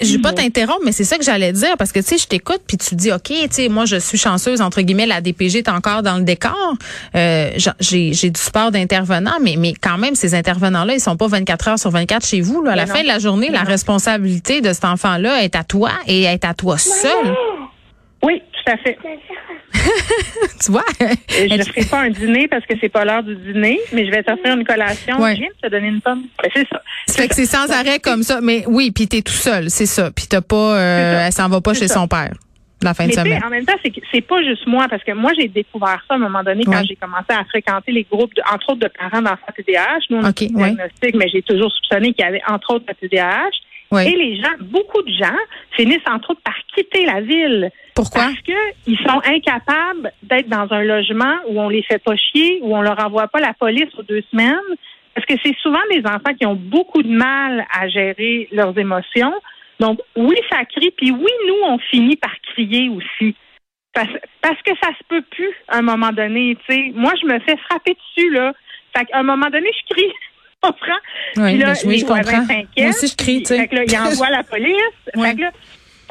je 0.00 0.12
vais 0.12 0.20
pas 0.20 0.32
t'interrompre, 0.32 0.80
mais 0.84 0.90
c'est 0.90 1.04
ça 1.04 1.18
que 1.18 1.24
j'allais 1.24 1.52
dire 1.52 1.76
parce 1.78 1.92
que 1.92 2.00
tu 2.00 2.06
sais, 2.06 2.18
je 2.18 2.26
t'écoute 2.26 2.62
puis 2.66 2.78
tu 2.78 2.96
dis, 2.96 3.12
ok, 3.12 3.28
tu 3.28 3.46
sais, 3.50 3.68
moi 3.68 3.84
je 3.84 3.94
suis 3.94 4.18
chanceuse 4.18 4.60
entre 4.60 4.82
guillemets, 4.82 5.06
la 5.06 5.20
DPG 5.20 5.58
est 5.58 5.68
encore 5.68 6.02
dans 6.02 6.16
le 6.16 6.24
décor. 6.24 6.74
Euh, 7.14 7.50
j'ai 7.78 8.10
du 8.10 8.40
support 8.40 8.72
d'intervenants, 8.72 9.38
mais 9.40 9.54
mais 9.56 9.72
quand 9.72 9.98
même 9.98 10.16
ces 10.16 10.34
intervenants-là, 10.34 10.94
ils 10.94 11.00
sont 11.00 11.16
pas 11.16 11.28
24 11.28 11.68
heures 11.68 11.78
sur 11.78 11.90
24 11.90 12.26
chez 12.26 12.40
vous. 12.40 12.64
Là. 12.64 12.72
À 12.72 12.76
la 12.76 12.86
fin 12.86 13.02
de 13.02 13.06
la 13.06 13.20
journée, 13.20 13.50
la 13.50 13.62
responsabilité 13.62 14.60
de 14.60 14.72
cet 14.72 14.84
enfant-là 14.84 15.44
est 15.44 15.54
à 15.54 15.62
toi 15.62 15.90
et 16.08 16.24
est 16.24 16.44
à 16.44 16.54
toi 16.54 16.76
seul. 16.76 17.36
Oui, 18.24 18.42
tout 18.52 18.72
à 18.72 18.76
fait. 18.78 18.98
tu 20.64 20.72
vois? 20.72 20.84
je 20.98 21.56
ne 21.56 21.64
ferai 21.64 21.84
pas 21.84 22.00
un 22.00 22.10
dîner 22.10 22.48
parce 22.48 22.64
que 22.66 22.74
c'est 22.80 22.88
pas 22.88 23.04
l'heure 23.04 23.22
du 23.22 23.34
dîner, 23.36 23.78
mais 23.92 24.06
je 24.06 24.10
vais 24.10 24.22
t'offrir 24.22 24.56
une 24.56 24.64
collation. 24.64 25.16
Je 25.18 25.36
viens 25.36 25.48
de 25.48 25.68
te 25.68 25.70
donner 25.70 25.88
une 25.88 26.00
pomme. 26.00 26.24
Ben, 26.42 26.50
c'est 26.54 26.68
ça. 26.68 26.82
C'est 27.06 27.28
que 27.28 27.34
c'est 27.34 27.46
sans 27.46 27.70
arrêt 27.70 27.98
comme 27.98 28.22
ça. 28.22 28.40
Mais 28.40 28.64
oui, 28.66 28.90
puis 28.90 29.06
t'es 29.08 29.22
tout 29.22 29.32
seul, 29.32 29.70
c'est 29.70 29.86
ça. 29.86 30.10
Puis 30.10 30.26
t'as 30.28 30.40
pas, 30.40 30.78
euh, 30.78 31.26
elle 31.26 31.32
s'en 31.32 31.48
va 31.48 31.60
pas 31.60 31.74
chez 31.74 31.88
son 31.88 32.08
père. 32.08 32.32
La 32.82 32.94
fin 32.94 33.06
de 33.06 33.12
semaine. 33.12 33.44
En 33.44 33.50
même 33.50 33.66
temps, 33.66 33.74
c'est 33.82 34.20
pas 34.22 34.42
juste 34.42 34.66
moi, 34.66 34.86
parce 34.88 35.04
que 35.04 35.12
moi, 35.12 35.32
j'ai 35.38 35.48
découvert 35.48 36.02
ça 36.08 36.14
à 36.14 36.16
un 36.16 36.18
moment 36.18 36.42
donné 36.42 36.64
quand 36.64 36.82
j'ai 36.82 36.96
commencé 36.96 37.26
à 37.28 37.44
fréquenter 37.44 37.92
les 37.92 38.04
groupes, 38.10 38.32
entre 38.50 38.70
autres 38.70 38.80
de 38.80 38.88
parents 38.88 39.20
d'enfants 39.20 39.52
TDAH. 39.54 39.98
Nous, 40.08 40.16
on 40.16 40.24
a 40.24 40.32
diagnostic, 40.32 41.14
mais 41.14 41.28
j'ai 41.28 41.42
toujours 41.42 41.70
soupçonné 41.70 42.14
qu'il 42.14 42.24
y 42.24 42.28
avait 42.28 42.40
entre 42.48 42.74
autres 42.74 42.86
le 42.88 42.94
TDAH. 42.94 43.50
Et 43.98 44.16
les 44.16 44.36
gens, 44.36 44.52
beaucoup 44.60 45.02
de 45.02 45.12
gens 45.12 45.36
finissent 45.72 45.98
entre 46.08 46.30
autres 46.30 46.42
par 46.42 46.54
quitter 46.74 47.04
la 47.06 47.20
ville. 47.20 47.70
Pourquoi? 47.94 48.22
Parce 48.22 48.40
qu'ils 48.40 48.98
sont 48.98 49.20
incapables 49.24 50.12
d'être 50.22 50.48
dans 50.48 50.68
un 50.70 50.84
logement 50.84 51.34
où 51.48 51.60
on 51.60 51.68
les 51.68 51.82
fait 51.82 51.98
pas 51.98 52.14
chier, 52.16 52.60
où 52.62 52.76
on 52.76 52.82
leur 52.82 53.04
envoie 53.04 53.26
pas 53.26 53.40
la 53.40 53.52
police 53.52 53.92
aux 53.98 54.04
deux 54.04 54.22
semaines. 54.30 54.54
Parce 55.14 55.26
que 55.26 55.34
c'est 55.44 55.56
souvent 55.60 55.80
des 55.90 56.02
enfants 56.06 56.34
qui 56.38 56.46
ont 56.46 56.54
beaucoup 56.54 57.02
de 57.02 57.10
mal 57.10 57.66
à 57.72 57.88
gérer 57.88 58.48
leurs 58.52 58.78
émotions. 58.78 59.34
Donc, 59.80 59.98
oui, 60.14 60.36
ça 60.50 60.64
crie, 60.66 60.92
puis 60.96 61.10
oui, 61.10 61.30
nous, 61.48 61.62
on 61.64 61.78
finit 61.78 62.16
par 62.16 62.32
crier 62.52 62.88
aussi. 62.90 63.34
Parce, 63.92 64.62
que 64.64 64.70
ça 64.80 64.90
se 64.90 65.04
peut 65.08 65.22
plus 65.30 65.52
à 65.66 65.78
un 65.78 65.82
moment 65.82 66.12
donné, 66.12 66.56
tu 66.66 66.74
sais. 66.74 66.92
Moi, 66.94 67.12
je 67.20 67.26
me 67.26 67.40
fais 67.40 67.56
frapper 67.68 67.94
dessus, 67.94 68.30
là. 68.30 68.52
Fait 68.96 69.04
qu'à 69.06 69.18
un 69.18 69.22
moment 69.24 69.50
donné, 69.50 69.68
je 69.72 69.94
crie. 69.94 70.12
comprends? 70.62 71.00
Oui, 71.36 71.52
puis 71.52 71.58
là, 71.58 71.74
ben, 71.84 71.98
je 71.98 72.04
comprends. 72.04 72.46
Moi 72.78 72.88
aussi, 72.88 73.08
je 73.08 73.16
crie, 73.16 73.38
tu 73.40 73.46
sais. 73.46 73.58
Fait 73.58 73.68
que 73.68 73.76
là, 73.76 73.84
il 73.86 73.96
envoie 73.96 74.30
la 74.30 74.42
police. 74.42 74.76
Fait 75.14 75.34
que 75.34 75.40
là, 75.40 75.50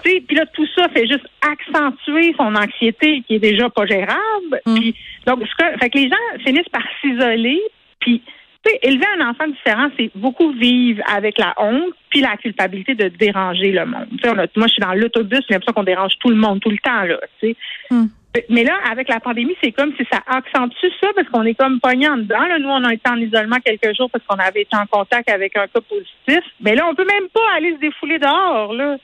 puis 0.03 0.35
là, 0.35 0.45
tout 0.53 0.67
ça 0.75 0.87
fait 0.89 1.07
juste 1.07 1.25
accentuer 1.41 2.33
son 2.37 2.55
anxiété 2.55 3.21
qui 3.27 3.35
est 3.35 3.39
déjà 3.39 3.69
pas 3.69 3.85
gérable. 3.85 4.61
Mm. 4.65 4.75
Puis, 4.75 4.95
donc, 5.25 5.39
ce 5.41 5.55
que, 5.55 5.77
fait 5.77 5.89
que 5.89 5.97
les 5.97 6.09
gens 6.09 6.43
finissent 6.43 6.69
par 6.69 6.83
s'isoler. 7.01 7.59
Puis, 7.99 8.21
tu 8.63 8.71
sais, 8.71 8.79
élever 8.81 9.05
un 9.19 9.29
enfant 9.29 9.47
différent, 9.47 9.89
c'est 9.97 10.09
beaucoup 10.15 10.51
vivre 10.53 11.03
avec 11.13 11.37
la 11.37 11.53
honte 11.57 11.93
puis 12.09 12.21
la 12.21 12.37
culpabilité 12.37 12.95
de 12.95 13.09
déranger 13.09 13.71
le 13.71 13.85
monde. 13.85 14.07
Moi, 14.55 14.67
je 14.67 14.73
suis 14.73 14.81
dans 14.81 14.93
l'autobus, 14.93 15.39
j'ai 15.47 15.55
l'impression 15.55 15.73
qu'on 15.73 15.83
dérange 15.83 16.13
tout 16.19 16.29
le 16.29 16.35
monde 16.35 16.59
tout 16.59 16.69
le 16.69 16.77
temps, 16.77 17.03
là, 17.03 17.19
tu 17.39 17.49
sais. 17.49 17.55
Mm. 17.91 18.07
Mais 18.49 18.63
là, 18.63 18.73
avec 18.89 19.09
la 19.09 19.19
pandémie, 19.19 19.55
c'est 19.61 19.71
comme 19.71 19.91
si 19.97 20.05
ça 20.11 20.19
accentue 20.27 20.91
ça 21.01 21.07
parce 21.15 21.27
qu'on 21.29 21.43
est 21.43 21.55
comme 21.55 21.79
pogné 21.79 22.07
dedans. 22.07 22.45
Là. 22.45 22.59
Nous, 22.59 22.69
on 22.69 22.83
a 22.83 22.93
été 22.93 23.09
en 23.09 23.17
isolement 23.17 23.57
quelques 23.63 23.95
jours 23.95 24.09
parce 24.11 24.23
qu'on 24.25 24.35
avait 24.35 24.61
été 24.61 24.75
en 24.75 24.85
contact 24.85 25.29
avec 25.29 25.55
un 25.57 25.65
cas 25.65 25.81
positif. 25.81 26.43
Mais 26.61 26.75
là, 26.75 26.87
on 26.87 26.93
peut 26.93 27.05
même 27.05 27.27
pas 27.33 27.55
aller 27.57 27.73
se 27.73 27.79
défouler 27.79 28.19
dehors. 28.19 28.73
Là. 28.73 28.97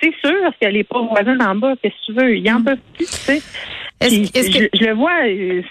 C'est 0.00 0.14
sûr 0.24 0.50
que 0.60 0.66
les 0.66 0.84
pauvres 0.84 1.08
voisins 1.08 1.38
en 1.40 1.54
bas, 1.54 1.74
qu'est-ce 1.82 1.94
que 1.94 2.12
tu 2.12 2.20
veux? 2.20 2.36
Ils 2.36 2.50
en 2.50 2.60
mm. 2.60 2.64
peuvent 2.64 2.78
plus, 2.94 3.06
tu 3.06 3.12
sais. 3.12 3.42
Je, 4.02 4.84
le 4.84 4.92
vois, 4.92 5.22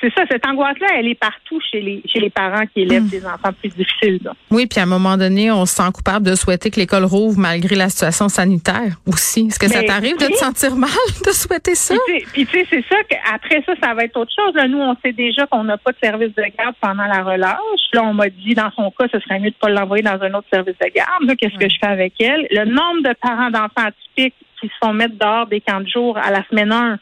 c'est 0.01 0.11
ça, 0.15 0.23
cette 0.29 0.45
angoisse-là, 0.47 0.87
elle 0.97 1.07
est 1.07 1.19
partout 1.19 1.59
chez 1.71 1.79
les 1.79 2.01
chez 2.07 2.19
les 2.19 2.31
parents 2.31 2.65
qui 2.73 2.81
élèvent 2.81 3.03
hmm. 3.03 3.09
des 3.09 3.25
enfants 3.25 3.53
plus 3.53 3.69
difficiles. 3.69 4.19
Oui, 4.49 4.65
puis 4.65 4.79
à 4.79 4.83
un 4.83 4.87
moment 4.87 5.15
donné, 5.15 5.51
on 5.51 5.65
se 5.67 5.75
sent 5.75 5.91
coupable 5.93 6.25
de 6.25 6.33
souhaiter 6.33 6.71
que 6.71 6.79
l'école 6.79 7.05
rouvre 7.05 7.37
malgré 7.37 7.75
la 7.75 7.89
situation 7.89 8.27
sanitaire 8.27 8.95
aussi. 9.05 9.47
Est-ce 9.47 9.59
que 9.59 9.67
ça 9.67 9.83
t'arrive 9.83 10.17
de 10.17 10.25
te 10.25 10.37
sentir 10.37 10.75
mal 10.75 10.89
de 11.23 11.31
souhaiter 11.31 11.75
ça? 11.75 11.93
Puis 12.33 12.45
tu 12.47 12.57
sais, 12.57 12.65
c'est 12.69 12.83
ça 12.89 12.95
qu'après 13.07 13.63
ça, 13.63 13.73
ça 13.81 13.93
va 13.93 14.05
être 14.05 14.17
autre 14.17 14.31
chose. 14.35 14.53
nous, 14.69 14.79
on 14.79 14.95
sait 15.05 15.13
déjà 15.13 15.45
qu'on 15.45 15.63
n'a 15.63 15.77
pas 15.77 15.91
de 15.91 15.97
service 16.01 16.33
de 16.33 16.43
garde 16.57 16.75
pendant 16.81 17.05
la 17.05 17.21
relâche. 17.21 17.59
Là, 17.93 18.03
on 18.03 18.13
m'a 18.13 18.29
dit, 18.29 18.55
dans 18.55 18.71
son 18.75 18.89
cas, 18.89 19.05
ce 19.11 19.19
serait 19.19 19.39
mieux 19.39 19.51
de 19.51 19.55
pas 19.55 19.69
l'envoyer 19.69 20.03
dans 20.03 20.19
un 20.19 20.33
autre 20.33 20.47
service 20.51 20.75
de 20.81 20.89
garde. 20.95 21.37
Qu'est-ce 21.37 21.57
que 21.59 21.69
je 21.69 21.77
fais 21.79 21.91
avec 21.91 22.19
elle? 22.19 22.47
Le 22.49 22.65
nombre 22.65 23.03
de 23.03 23.13
parents 23.21 23.51
d'enfants 23.51 23.89
qui 24.15 24.31
se 24.61 24.67
font 24.81 24.93
mettre 24.93 25.15
dehors 25.15 25.47
des 25.47 25.61
camps 25.61 25.81
de 25.81 25.87
jour 25.87 26.17
à 26.17 26.31
la 26.31 26.43
semaine 26.49 26.71
1, 26.71 26.99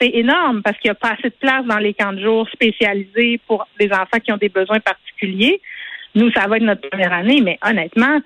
c'est 0.00 0.10
énorme 0.14 0.62
parce 0.62 0.78
qu'il 0.78 0.88
n'y 0.88 0.92
a 0.92 0.94
pas 0.96 1.12
assez 1.12 1.30
de 1.30 1.36
place 1.40 1.64
dans 1.64 1.78
les 1.78 1.94
camps 1.94 2.12
de 2.12 2.20
jour 2.20 2.48
spécialisés 2.50 3.40
pour 3.46 3.66
des 3.78 3.90
enfants 3.92 4.18
qui 4.22 4.32
ont 4.32 4.36
des 4.36 4.48
besoins 4.48 4.80
particuliers. 4.80 5.60
Nous, 6.14 6.30
ça 6.32 6.46
va 6.46 6.56
être 6.56 6.62
notre 6.62 6.88
première 6.88 7.12
année, 7.12 7.40
mais 7.40 7.58
honnêtement, 7.64 8.20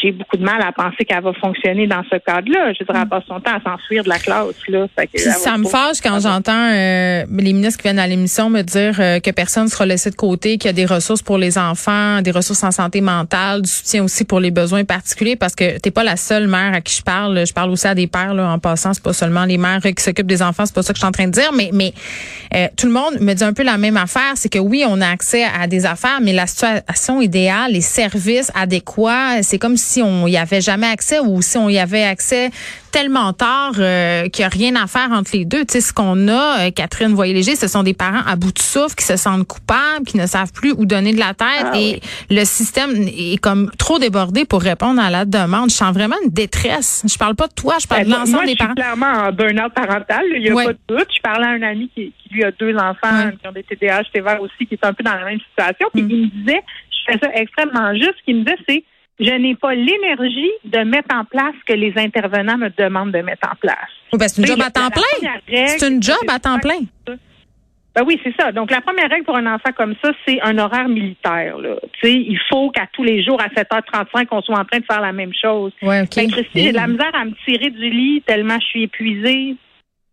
j'ai 0.00 0.12
beaucoup 0.12 0.36
de 0.36 0.44
mal 0.44 0.60
à 0.62 0.72
penser 0.72 1.04
qu'elle 1.04 1.22
va 1.22 1.32
fonctionner 1.34 1.86
dans 1.86 2.02
ce 2.10 2.16
cadre-là. 2.16 2.72
Je 2.72 2.84
dirais, 2.84 2.98
elle 3.02 3.08
passe 3.08 3.24
son 3.28 3.40
temps 3.40 3.54
à 3.54 3.60
s'enfuir 3.60 4.04
de 4.04 4.08
la 4.08 4.18
classe. 4.18 4.46
Là. 4.68 4.86
ça 5.16 5.58
me 5.58 5.66
fâche 5.66 6.00
quand 6.02 6.20
j'entends 6.20 6.70
euh, 6.70 7.24
les 7.30 7.52
ministres 7.52 7.78
qui 7.78 7.84
viennent 7.84 7.98
à 7.98 8.06
l'émission 8.06 8.50
me 8.50 8.62
dire 8.62 8.96
euh, 8.98 9.20
que 9.20 9.30
personne 9.30 9.64
ne 9.64 9.68
sera 9.68 9.86
laissé 9.86 10.10
de 10.10 10.16
côté, 10.16 10.58
qu'il 10.58 10.68
y 10.68 10.70
a 10.70 10.72
des 10.72 10.86
ressources 10.86 11.22
pour 11.22 11.38
les 11.38 11.58
enfants, 11.58 12.22
des 12.22 12.30
ressources 12.30 12.64
en 12.64 12.70
santé 12.70 13.00
mentale, 13.00 13.62
du 13.62 13.70
soutien 13.70 14.04
aussi 14.04 14.24
pour 14.24 14.40
les 14.40 14.50
besoins 14.50 14.84
particuliers, 14.84 15.36
parce 15.36 15.54
que 15.54 15.78
t'es 15.78 15.90
pas 15.90 16.04
la 16.04 16.16
seule 16.16 16.46
mère 16.46 16.74
à 16.74 16.80
qui 16.80 16.96
je 16.96 17.02
parle. 17.02 17.46
Je 17.46 17.52
parle 17.52 17.70
aussi 17.70 17.86
à 17.86 17.94
des 17.94 18.06
pères 18.06 18.34
là, 18.34 18.50
en 18.50 18.58
passant. 18.58 18.94
C'est 18.94 19.02
pas 19.02 19.12
seulement 19.12 19.44
les 19.44 19.58
mères 19.58 19.80
qui 19.82 20.02
s'occupent 20.02 20.26
des 20.26 20.42
enfants, 20.42 20.66
c'est 20.66 20.74
pas 20.74 20.82
ça 20.82 20.92
que 20.92 20.98
je 20.98 21.02
suis 21.02 21.08
en 21.08 21.12
train 21.12 21.26
de 21.26 21.32
dire, 21.32 21.52
mais 21.56 21.70
mais 21.72 21.92
euh, 22.54 22.68
tout 22.76 22.86
le 22.86 22.92
monde 22.92 23.20
me 23.20 23.34
dit 23.34 23.44
un 23.44 23.52
peu 23.52 23.62
la 23.62 23.78
même 23.78 23.96
affaire. 23.96 24.32
C'est 24.36 24.48
que 24.48 24.58
oui, 24.58 24.84
on 24.86 25.00
a 25.00 25.08
accès 25.08 25.44
à 25.44 25.66
des 25.66 25.86
affaires, 25.86 26.20
mais 26.22 26.32
la 26.32 26.46
situation 26.46 27.20
idéale, 27.20 27.72
les 27.72 27.80
services 27.80 28.50
adéquats, 28.54 29.42
c'est 29.42 29.58
comme 29.58 29.76
si 29.82 30.02
on 30.02 30.26
y 30.26 30.36
avait 30.36 30.60
jamais 30.60 30.86
accès 30.86 31.20
ou 31.20 31.42
si 31.42 31.58
on 31.58 31.68
y 31.68 31.78
avait 31.78 32.04
accès 32.04 32.50
tellement 32.92 33.32
tard 33.32 33.72
euh, 33.78 34.28
qu'il 34.28 34.42
n'y 34.42 34.46
a 34.46 34.48
rien 34.48 34.76
à 34.76 34.86
faire 34.86 35.10
entre 35.12 35.30
les 35.32 35.44
deux. 35.44 35.64
Tu 35.64 35.72
sais, 35.72 35.80
ce 35.80 35.92
qu'on 35.92 36.28
a, 36.28 36.66
euh, 36.66 36.70
Catherine 36.70 37.14
Voyer-Léger, 37.14 37.56
ce 37.56 37.66
sont 37.66 37.82
des 37.82 37.94
parents 37.94 38.22
à 38.26 38.36
bout 38.36 38.52
de 38.52 38.58
souffle 38.58 38.94
qui 38.94 39.04
se 39.04 39.16
sentent 39.16 39.46
coupables, 39.46 40.04
qui 40.06 40.18
ne 40.18 40.26
savent 40.26 40.52
plus 40.52 40.72
où 40.72 40.84
donner 40.84 41.12
de 41.12 41.18
la 41.18 41.34
tête 41.34 41.66
ah 41.72 41.72
et 41.74 42.00
le 42.30 42.44
système 42.44 42.90
est 43.08 43.40
comme 43.42 43.70
trop 43.78 43.98
débordé 43.98 44.44
pour 44.44 44.60
répondre 44.60 45.00
à 45.00 45.10
la 45.10 45.24
demande. 45.24 45.70
Je 45.70 45.74
sens 45.74 45.94
vraiment 45.94 46.16
une 46.22 46.30
détresse. 46.30 47.02
Je 47.10 47.16
parle 47.16 47.34
pas 47.34 47.48
de 47.48 47.54
toi, 47.54 47.76
je 47.80 47.86
parle 47.86 48.02
ben, 48.02 48.08
de 48.08 48.12
l'ensemble 48.12 48.46
des 48.46 48.56
parents. 48.56 48.74
Je 48.76 48.82
suis 48.82 48.96
clairement 48.96 49.28
en 49.28 49.32
burn-out 49.32 49.72
parental, 49.74 50.24
il 50.34 50.42
n'y 50.42 50.50
a 50.50 50.54
pas 50.54 50.72
de 50.72 50.78
doute. 50.88 51.08
Je 51.16 51.22
parlais 51.22 51.46
à 51.46 51.50
un 51.50 51.62
ami 51.62 51.90
qui, 51.94 52.12
lui 52.30 52.44
a 52.44 52.50
deux 52.52 52.74
enfants 52.76 53.30
qui 53.40 53.48
ont 53.48 53.52
des 53.52 53.62
TDAH 53.62 54.04
sévères 54.14 54.40
aussi, 54.40 54.66
qui 54.66 54.74
est 54.74 54.86
un 54.86 54.92
peu 54.92 55.02
dans 55.02 55.14
la 55.14 55.24
même 55.24 55.40
situation, 55.50 55.88
puis 55.92 56.02
mm. 56.02 56.10
il 56.10 56.20
me 56.22 56.26
disait, 56.26 56.62
je 56.90 57.12
fais 57.12 57.18
ça 57.18 57.30
extrêmement 57.34 57.94
juste, 57.94 58.14
ce 58.18 58.24
qu'il 58.24 58.36
me 58.36 58.44
disait, 58.44 58.58
c'est 58.68 58.84
je 59.22 59.30
n'ai 59.30 59.54
pas 59.54 59.74
l'énergie 59.74 60.50
de 60.64 60.80
mettre 60.80 61.14
en 61.14 61.24
place 61.24 61.54
ce 61.60 61.72
que 61.72 61.78
les 61.78 61.92
intervenants 61.96 62.58
me 62.58 62.68
demandent 62.70 63.12
de 63.12 63.20
mettre 63.20 63.48
en 63.50 63.54
place. 63.56 63.76
Ben, 64.12 64.28
c'est 64.28 64.42
une 64.42 64.46
job 64.46 64.60
à 64.60 64.70
temps 64.70 64.90
plein. 64.90 65.66
C'est 65.66 65.88
une 65.88 66.02
job 66.02 66.24
à 66.28 66.38
temps 66.38 66.58
plein. 66.58 66.80
Ben 67.94 68.04
oui, 68.06 68.18
c'est 68.24 68.34
ça. 68.40 68.52
Donc, 68.52 68.70
la 68.70 68.80
première 68.80 69.10
règle 69.10 69.24
pour 69.24 69.36
un 69.36 69.54
enfant 69.54 69.70
comme 69.76 69.94
ça, 70.02 70.12
c'est 70.26 70.40
un 70.40 70.56
horaire 70.58 70.88
militaire. 70.88 71.58
Là. 71.58 71.76
il 72.02 72.38
faut 72.48 72.70
qu'à 72.70 72.86
tous 72.90 73.04
les 73.04 73.22
jours, 73.22 73.38
à 73.40 73.48
7h35, 73.48 74.28
on 74.30 74.40
soit 74.40 74.58
en 74.58 74.64
train 74.64 74.78
de 74.78 74.84
faire 74.84 75.02
la 75.02 75.12
même 75.12 75.32
chose. 75.34 75.72
Ouais. 75.82 76.02
Ben, 76.16 76.30
Christy, 76.30 76.48
j'ai 76.54 76.72
de 76.72 76.76
la 76.76 76.86
misère 76.86 77.14
à 77.14 77.24
me 77.26 77.32
tirer 77.44 77.68
du 77.68 77.90
lit 77.90 78.22
tellement 78.26 78.58
je 78.60 78.66
suis 78.66 78.82
épuisée. 78.84 79.56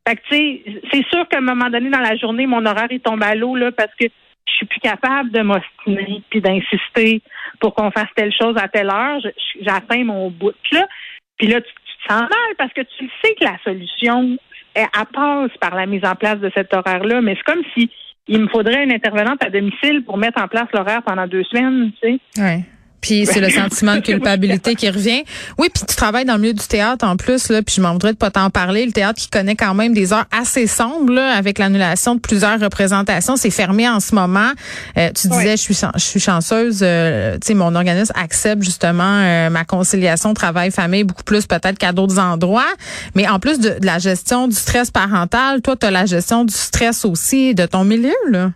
Fait 0.05 0.15
que, 0.15 0.21
tu 0.29 0.35
sais, 0.35 0.63
c'est 0.91 1.05
sûr 1.07 1.27
qu'à 1.29 1.37
un 1.37 1.41
moment 1.41 1.69
donné 1.69 1.89
dans 1.89 1.99
la 1.99 2.17
journée, 2.17 2.47
mon 2.47 2.65
horaire, 2.65 2.89
tombe 3.03 3.23
à 3.23 3.35
l'eau, 3.35 3.55
là, 3.55 3.71
parce 3.71 3.93
que 3.99 4.07
je 4.49 4.55
suis 4.57 4.65
plus 4.65 4.79
capable 4.79 5.31
de 5.31 5.41
m'ostiner 5.41 6.21
puis 6.29 6.41
d'insister 6.41 7.21
pour 7.59 7.73
qu'on 7.73 7.91
fasse 7.91 8.09
telle 8.15 8.33
chose 8.33 8.55
à 8.57 8.67
telle 8.67 8.89
heure. 8.89 9.19
J'atteins 9.61 10.03
mon 10.03 10.29
bout, 10.29 10.55
là. 10.71 10.87
Puis 11.37 11.47
là, 11.47 11.61
tu, 11.61 11.73
te 11.73 12.13
sens 12.13 12.21
mal 12.21 12.55
parce 12.57 12.71
que 12.73 12.81
tu 12.81 13.09
sais 13.23 13.35
que 13.35 13.43
la 13.43 13.57
solution, 13.63 14.37
elle, 14.73 14.87
passe 15.13 15.51
par 15.59 15.75
la 15.75 15.85
mise 15.85 16.05
en 16.05 16.15
place 16.15 16.39
de 16.39 16.51
cet 16.55 16.73
horaire-là, 16.73 17.21
mais 17.21 17.35
c'est 17.35 17.51
comme 17.51 17.63
si 17.75 17.89
il 18.27 18.41
me 18.41 18.47
faudrait 18.47 18.83
une 18.83 18.93
intervenante 18.93 19.43
à 19.43 19.49
domicile 19.49 20.03
pour 20.05 20.17
mettre 20.17 20.41
en 20.41 20.47
place 20.47 20.67
l'horaire 20.73 21.01
pendant 21.03 21.27
deux 21.27 21.43
semaines, 21.43 21.91
tu 22.01 22.19
sais. 22.35 22.41
Ouais. 22.41 22.63
Puis 23.01 23.25
c'est 23.25 23.39
le 23.39 23.49
sentiment 23.59 23.95
de 23.95 24.01
culpabilité 24.01 24.75
qui 24.75 24.89
revient. 24.89 25.23
Oui, 25.57 25.69
puis 25.73 25.83
tu 25.87 25.95
travailles 25.95 26.25
dans 26.25 26.35
le 26.35 26.41
milieu 26.41 26.53
du 26.53 26.67
théâtre 26.67 27.05
en 27.05 27.17
plus 27.17 27.49
là, 27.49 27.61
puis 27.61 27.75
je 27.75 27.81
m'en 27.81 27.93
voudrais 27.93 28.13
de 28.13 28.17
pas 28.17 28.31
t'en 28.31 28.49
parler. 28.49 28.85
Le 28.85 28.91
théâtre 28.91 29.19
qui 29.19 29.29
connaît 29.29 29.55
quand 29.55 29.73
même 29.73 29.93
des 29.93 30.13
heures 30.13 30.25
assez 30.31 30.67
sombres 30.67 31.13
là, 31.13 31.33
avec 31.35 31.59
l'annulation 31.59 32.15
de 32.15 32.19
plusieurs 32.19 32.59
représentations, 32.59 33.35
c'est 33.35 33.51
fermé 33.51 33.87
en 33.87 33.99
ce 33.99 34.15
moment. 34.15 34.51
Euh, 34.97 35.09
tu 35.13 35.27
disais 35.27 35.57
je 35.57 35.61
suis 35.61 35.79
je 35.95 36.03
suis 36.03 36.19
chanceuse, 36.19 36.79
euh, 36.81 37.33
tu 37.33 37.47
sais 37.47 37.53
mon 37.53 37.75
organisme 37.75 38.13
accepte 38.15 38.63
justement 38.63 39.03
euh, 39.03 39.49
ma 39.49 39.65
conciliation 39.65 40.33
travail 40.33 40.71
famille 40.71 41.03
beaucoup 41.03 41.23
plus 41.23 41.45
peut-être 41.45 41.77
qu'à 41.77 41.91
d'autres 41.91 42.19
endroits, 42.19 42.73
mais 43.15 43.27
en 43.27 43.39
plus 43.39 43.59
de, 43.59 43.79
de, 43.79 43.85
la 43.85 43.99
gestion 43.99 44.47
du 44.47 44.55
stress 44.55 44.91
parental, 44.91 45.61
toi 45.61 45.75
tu 45.75 45.85
as 45.85 45.91
la 45.91 46.05
gestion 46.05 46.45
du 46.45 46.53
stress 46.53 47.05
aussi 47.05 47.55
de 47.55 47.65
ton 47.65 47.83
milieu 47.83 48.13
là. 48.29 48.51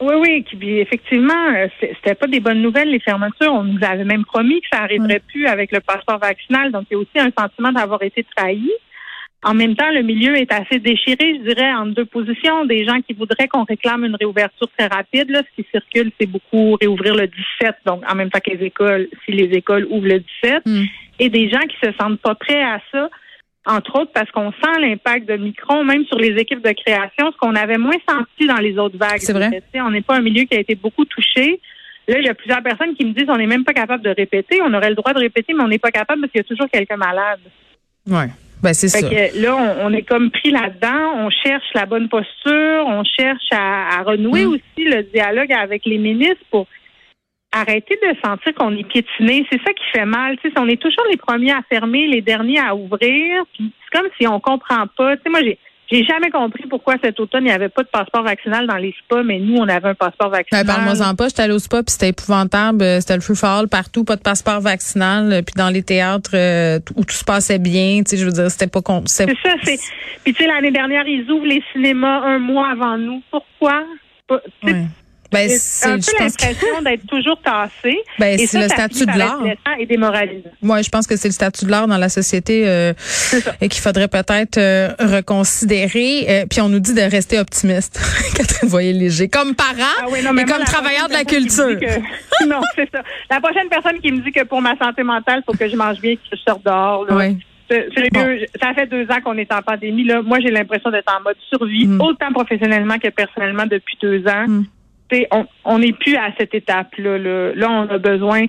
Oui, 0.00 0.14
oui, 0.20 0.44
puis 0.58 0.78
effectivement, 0.78 1.48
euh, 1.56 1.66
c'était 1.80 2.14
pas 2.14 2.28
des 2.28 2.38
bonnes 2.40 2.62
nouvelles 2.62 2.90
les 2.90 3.00
fermetures. 3.00 3.52
On 3.52 3.64
nous 3.64 3.80
avait 3.82 4.04
même 4.04 4.24
promis 4.24 4.60
que 4.60 4.68
ça 4.72 4.82
arriverait 4.82 5.20
plus 5.26 5.46
avec 5.46 5.72
le 5.72 5.80
passeport 5.80 6.18
vaccinal. 6.18 6.70
Donc, 6.70 6.84
il 6.90 6.94
y 6.94 6.96
a 6.96 7.00
aussi 7.00 7.18
un 7.18 7.30
sentiment 7.36 7.72
d'avoir 7.72 8.02
été 8.02 8.24
trahi. 8.36 8.70
En 9.42 9.54
même 9.54 9.76
temps, 9.76 9.90
le 9.90 10.02
milieu 10.02 10.36
est 10.36 10.52
assez 10.52 10.78
déchiré, 10.78 11.38
je 11.38 11.52
dirais, 11.52 11.72
en 11.72 11.86
deux 11.86 12.04
positions. 12.04 12.64
Des 12.64 12.84
gens 12.84 13.00
qui 13.00 13.12
voudraient 13.12 13.48
qu'on 13.48 13.64
réclame 13.64 14.04
une 14.04 14.16
réouverture 14.16 14.68
très 14.76 14.88
rapide. 14.88 15.30
Là, 15.30 15.42
ce 15.42 15.62
qui 15.62 15.68
circule, 15.70 16.12
c'est 16.20 16.26
beaucoup 16.26 16.76
réouvrir 16.80 17.14
le 17.14 17.26
17, 17.26 17.76
donc 17.86 18.02
en 18.08 18.14
même 18.14 18.30
temps 18.30 18.40
que 18.44 18.50
les 18.50 18.66
écoles, 18.66 19.08
si 19.24 19.32
les 19.32 19.56
écoles 19.56 19.86
ouvrent 19.90 20.08
le 20.08 20.20
17. 20.42 20.66
Mm. 20.66 20.84
Et 21.20 21.28
des 21.28 21.48
gens 21.50 21.60
qui 21.60 21.76
se 21.82 21.92
sentent 22.00 22.20
pas 22.20 22.34
prêts 22.34 22.62
à 22.62 22.80
ça 22.92 23.08
entre 23.68 24.00
autres 24.00 24.10
parce 24.12 24.30
qu'on 24.30 24.50
sent 24.50 24.80
l'impact 24.80 25.28
de 25.28 25.36
Micron, 25.36 25.84
même 25.84 26.04
sur 26.06 26.18
les 26.18 26.32
équipes 26.40 26.64
de 26.64 26.72
création, 26.72 27.30
ce 27.30 27.36
qu'on 27.38 27.54
avait 27.54 27.78
moins 27.78 27.96
senti 28.08 28.46
dans 28.46 28.56
les 28.56 28.78
autres 28.78 28.96
vagues. 28.96 29.18
C'est 29.20 29.32
vrai. 29.32 29.62
On 29.74 29.90
n'est 29.90 30.00
pas 30.00 30.16
un 30.16 30.22
milieu 30.22 30.44
qui 30.44 30.56
a 30.56 30.60
été 30.60 30.74
beaucoup 30.74 31.04
touché. 31.04 31.60
Là, 32.08 32.18
il 32.18 32.24
y 32.24 32.28
a 32.28 32.34
plusieurs 32.34 32.62
personnes 32.62 32.94
qui 32.94 33.04
me 33.04 33.12
disent 33.12 33.28
on 33.28 33.36
n'est 33.36 33.46
même 33.46 33.64
pas 33.64 33.74
capable 33.74 34.02
de 34.02 34.10
répéter. 34.10 34.60
On 34.62 34.72
aurait 34.72 34.88
le 34.88 34.94
droit 34.94 35.12
de 35.12 35.18
répéter, 35.18 35.52
mais 35.52 35.62
on 35.62 35.68
n'est 35.68 35.78
pas 35.78 35.90
capable 35.90 36.22
parce 36.22 36.32
qu'il 36.32 36.40
y 36.40 36.44
a 36.44 36.48
toujours 36.48 36.70
quelqu'un 36.70 36.96
malade. 36.96 37.40
Oui. 38.06 38.24
Ben, 38.62 38.72
c'est 38.72 38.88
ça. 38.88 39.02
Que 39.02 39.40
là, 39.40 39.76
on, 39.82 39.92
est 39.92 40.02
comme 40.02 40.30
pris 40.30 40.50
là-dedans. 40.50 41.12
On 41.16 41.30
cherche 41.30 41.66
la 41.74 41.86
bonne 41.86 42.08
posture. 42.08 42.84
On 42.86 43.04
cherche 43.04 43.52
à, 43.52 44.02
renouer 44.02 44.46
mm. 44.46 44.48
aussi 44.48 44.84
le 44.84 45.02
dialogue 45.04 45.52
avec 45.52 45.84
les 45.84 45.98
ministres 45.98 46.44
pour 46.50 46.66
arrêter 47.52 47.98
de 48.02 48.16
sentir 48.24 48.54
qu'on 48.54 48.76
est 48.76 48.86
piétiné. 48.86 49.46
C'est 49.50 49.60
ça 49.64 49.72
qui 49.72 49.84
fait 49.92 50.04
mal. 50.04 50.36
On 50.58 50.68
est 50.68 50.80
toujours 50.80 51.04
les 51.10 51.16
premiers 51.16 51.52
à 51.52 51.62
fermer, 51.68 52.06
les 52.06 52.20
derniers 52.20 52.60
à 52.60 52.74
ouvrir. 52.74 53.44
Puis 53.54 53.72
c'est 53.84 53.98
comme 53.98 54.08
si 54.20 54.26
on 54.26 54.40
comprend 54.40 54.86
pas. 54.96 55.14
Moi, 55.28 55.40
j'ai 55.42 55.58
j'ai 55.90 56.04
jamais 56.04 56.30
compris 56.30 56.64
pourquoi 56.68 56.96
cet 57.02 57.18
automne, 57.18 57.44
il 57.44 57.46
n'y 57.46 57.52
avait 57.52 57.70
pas 57.70 57.82
de 57.82 57.88
passeport 57.88 58.22
vaccinal 58.22 58.66
dans 58.66 58.76
les 58.76 58.94
spas, 58.98 59.22
mais 59.22 59.38
nous, 59.38 59.56
on 59.56 59.66
avait 59.68 59.88
un 59.88 59.94
passeport 59.94 60.28
vaccinal. 60.28 60.66
Ben, 60.66 60.74
Parle-moi-en 60.74 61.14
pas. 61.14 61.28
J'étais 61.28 61.42
allée 61.42 61.54
au 61.54 61.58
spa, 61.58 61.82
puis 61.82 61.92
c'était 61.92 62.10
épouvantable. 62.10 62.84
C'était 63.00 63.14
le 63.14 63.22
free 63.22 63.34
fall 63.34 63.68
partout, 63.68 64.04
pas 64.04 64.16
de 64.16 64.20
passeport 64.20 64.60
vaccinal. 64.60 65.42
Puis 65.46 65.54
dans 65.56 65.70
les 65.70 65.82
théâtres 65.82 66.32
euh, 66.34 66.78
où 66.94 67.04
tout 67.04 67.14
se 67.14 67.24
passait 67.24 67.58
bien, 67.58 68.02
tu 68.04 68.10
sais, 68.10 68.16
je 68.18 68.26
veux 68.26 68.32
dire, 68.32 68.50
c'était 68.50 68.66
pas... 68.66 68.80
C'est 69.06 69.28
ça, 69.42 69.54
c'est... 69.62 69.78
Puis 70.24 70.34
tu 70.34 70.42
sais, 70.42 70.46
l'année 70.46 70.70
dernière, 70.70 71.06
ils 71.06 71.30
ouvrent 71.30 71.46
les 71.46 71.62
cinémas 71.72 72.20
un 72.20 72.38
mois 72.38 72.68
avant 72.68 72.98
nous. 72.98 73.22
Pourquoi? 73.30 73.84
Ben, 75.30 75.46
c'est 75.50 75.86
un 75.86 75.98
peu 75.98 76.12
l'impression 76.18 76.82
d'être 76.82 77.06
toujours 77.06 77.38
tassé. 77.42 77.98
Ben, 78.18 78.38
c'est 78.38 78.62
le 78.62 78.68
statut 78.68 79.04
de 79.04 79.18
l'art. 79.18 79.44
Et 79.78 79.84
démoralisant. 79.84 80.48
Moi, 80.62 80.80
je 80.80 80.88
pense 80.88 81.06
que 81.06 81.16
c'est 81.16 81.28
le 81.28 81.32
statut 81.32 81.66
de 81.66 81.70
l'art 81.70 81.86
dans 81.86 81.98
la 81.98 82.08
société 82.08 82.66
euh, 82.66 82.94
et 83.60 83.68
qu'il 83.68 83.82
faudrait 83.82 84.08
peut-être 84.08 84.56
euh, 84.56 84.88
reconsidérer. 84.98 86.26
Euh, 86.28 86.46
puis 86.48 86.62
on 86.62 86.70
nous 86.70 86.80
dit 86.80 86.94
de 86.94 87.02
rester 87.02 87.38
optimiste. 87.38 88.00
Catherine 88.36 88.70
Voyer 88.70 88.94
léger, 88.94 89.28
comme 89.28 89.54
parent 89.54 89.68
ah 90.00 90.06
oui, 90.10 90.20
non, 90.24 90.32
mais 90.32 90.42
et 90.42 90.44
comme 90.46 90.64
travailleur 90.64 91.08
de 91.08 91.12
la 91.12 91.24
culture. 91.24 91.66
non, 92.46 92.60
c'est 92.74 92.90
ça. 92.90 93.02
La 93.30 93.40
prochaine 93.40 93.68
personne 93.68 94.00
qui 94.00 94.10
me 94.10 94.20
dit 94.22 94.32
que 94.32 94.44
pour 94.44 94.62
ma 94.62 94.76
santé 94.78 95.02
mentale, 95.02 95.42
il 95.42 95.44
faut 95.44 95.56
que 95.56 95.68
je 95.68 95.76
mange 95.76 96.00
bien, 96.00 96.14
que 96.14 96.22
je 96.32 96.36
sorte 96.36 96.64
dehors. 96.64 97.04
Là. 97.04 97.16
Oui. 97.16 97.38
Ça 97.70 98.72
fait 98.74 98.86
deux 98.86 99.04
ans 99.10 99.20
qu'on 99.22 99.36
est 99.36 99.52
en 99.52 99.60
pandémie. 99.60 100.04
Là. 100.04 100.22
Moi, 100.22 100.40
j'ai 100.40 100.50
l'impression 100.50 100.90
d'être 100.90 101.14
en 101.14 101.22
mode 101.22 101.36
survie, 101.50 101.86
mm. 101.86 102.00
autant 102.00 102.32
professionnellement 102.32 102.98
que 102.98 103.08
personnellement 103.08 103.66
depuis 103.66 103.98
deux 104.00 104.26
ans. 104.26 104.46
Mm 104.48 104.64
on 105.64 105.78
n'est 105.78 105.92
plus 105.92 106.16
à 106.16 106.30
cette 106.38 106.54
étape-là. 106.54 107.18
Là. 107.54 107.70
on 107.70 107.88
a 107.88 107.98
besoin 107.98 108.44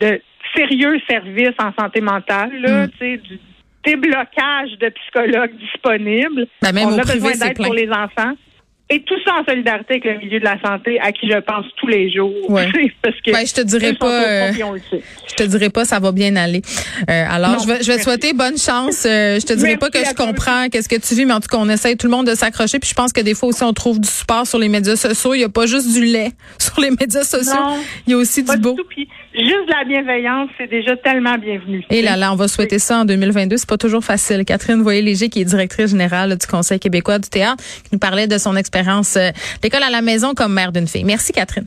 de 0.00 0.20
sérieux 0.54 1.00
services 1.08 1.56
en 1.58 1.72
santé 1.78 2.00
mentale, 2.00 2.52
là, 2.60 2.86
mm. 2.86 3.16
du 3.16 3.40
déblocage 3.84 4.70
de 4.80 4.88
psychologues 4.88 5.56
disponibles. 5.58 6.46
Ben, 6.62 6.72
on 6.86 6.98
a 6.98 7.04
besoin 7.04 7.32
d'aide 7.32 7.56
pour 7.56 7.74
les 7.74 7.90
enfants. 7.90 8.34
Et 8.90 9.00
tout 9.02 9.14
ça 9.24 9.32
en 9.40 9.44
solidarité 9.46 9.94
avec 9.94 10.04
le 10.04 10.18
milieu 10.18 10.38
de 10.40 10.44
la 10.44 10.60
santé 10.60 11.00
à 11.00 11.10
qui 11.10 11.26
je 11.26 11.38
pense 11.38 11.64
tous 11.78 11.86
les 11.86 12.12
jours. 12.12 12.34
Ouais. 12.50 12.68
Parce 13.02 13.18
que 13.22 13.32
ben, 13.32 13.46
je 13.46 13.54
te 13.54 13.62
dirais 13.62 13.94
pas 13.94 14.22
euh, 14.22 14.52
je 15.26 15.34
te 15.34 15.42
dirais 15.44 15.70
pas 15.70 15.86
ça 15.86 16.00
va 16.00 16.12
bien 16.12 16.36
aller. 16.36 16.60
Euh, 17.08 17.24
alors 17.30 17.58
je 17.60 17.66
vais 17.66 17.82
je 17.82 17.90
vais 17.90 17.98
souhaiter 17.98 18.34
bonne 18.34 18.58
chance. 18.58 19.06
Euh, 19.06 19.40
je 19.40 19.46
te 19.46 19.54
dirais 19.54 19.78
pas 19.78 19.88
que 19.88 20.00
je 20.00 20.14
comprends 20.14 20.68
qu'est-ce 20.68 20.90
que 20.90 21.00
tu 21.00 21.14
vis 21.14 21.24
mais 21.24 21.32
en 21.32 21.40
tout 21.40 21.48
cas 21.48 21.56
on 21.58 21.68
essaye 21.70 21.96
tout 21.96 22.08
le 22.08 22.10
monde 22.10 22.26
de 22.26 22.34
s'accrocher 22.34 22.78
puis 22.78 22.90
je 22.90 22.94
pense 22.94 23.14
que 23.14 23.22
des 23.22 23.34
fois 23.34 23.48
aussi 23.48 23.64
on 23.64 23.72
trouve 23.72 24.00
du 24.00 24.08
support 24.08 24.46
sur 24.46 24.58
les 24.58 24.68
médias 24.68 24.96
sociaux, 24.96 25.32
il 25.32 25.40
y 25.40 25.44
a 25.44 25.48
pas 25.48 25.64
juste 25.64 25.90
du 25.94 26.04
lait 26.04 26.32
sur 26.58 26.78
les 26.78 26.90
médias 26.90 27.24
sociaux. 27.24 27.56
il 28.06 28.10
y 28.10 28.14
a 28.14 28.18
aussi 28.18 28.42
du 28.42 28.56
beau. 28.58 28.76
juste 29.34 29.68
la 29.68 29.84
bienveillance, 29.84 30.50
c'est 30.58 30.68
déjà 30.68 30.94
tellement 30.98 31.38
bienvenu. 31.38 31.86
Et 31.88 32.02
là 32.02 32.18
là, 32.18 32.34
on 32.34 32.36
va 32.36 32.48
souhaiter 32.48 32.78
ça 32.78 32.98
en 32.98 33.04
2022, 33.06 33.56
c'est 33.56 33.68
pas 33.68 33.78
toujours 33.78 34.04
facile. 34.04 34.44
Catherine 34.44 34.82
Voyer-Léger 34.82 35.30
qui 35.30 35.40
est 35.40 35.46
directrice 35.46 35.92
générale 35.92 36.36
du 36.36 36.46
Conseil 36.46 36.78
québécois 36.78 37.18
du 37.18 37.30
théâtre 37.30 37.64
qui 37.82 37.88
nous 37.90 37.98
parlait 37.98 38.26
de 38.26 38.36
son 38.36 38.54
expérience 38.56 38.73
euh, 39.16 39.30
d'école 39.62 39.82
à 39.82 39.90
la 39.90 40.02
maison 40.02 40.34
comme 40.34 40.52
mère 40.52 40.72
d'une 40.72 40.88
fille. 40.88 41.04
Merci, 41.04 41.32
Catherine. 41.32 41.66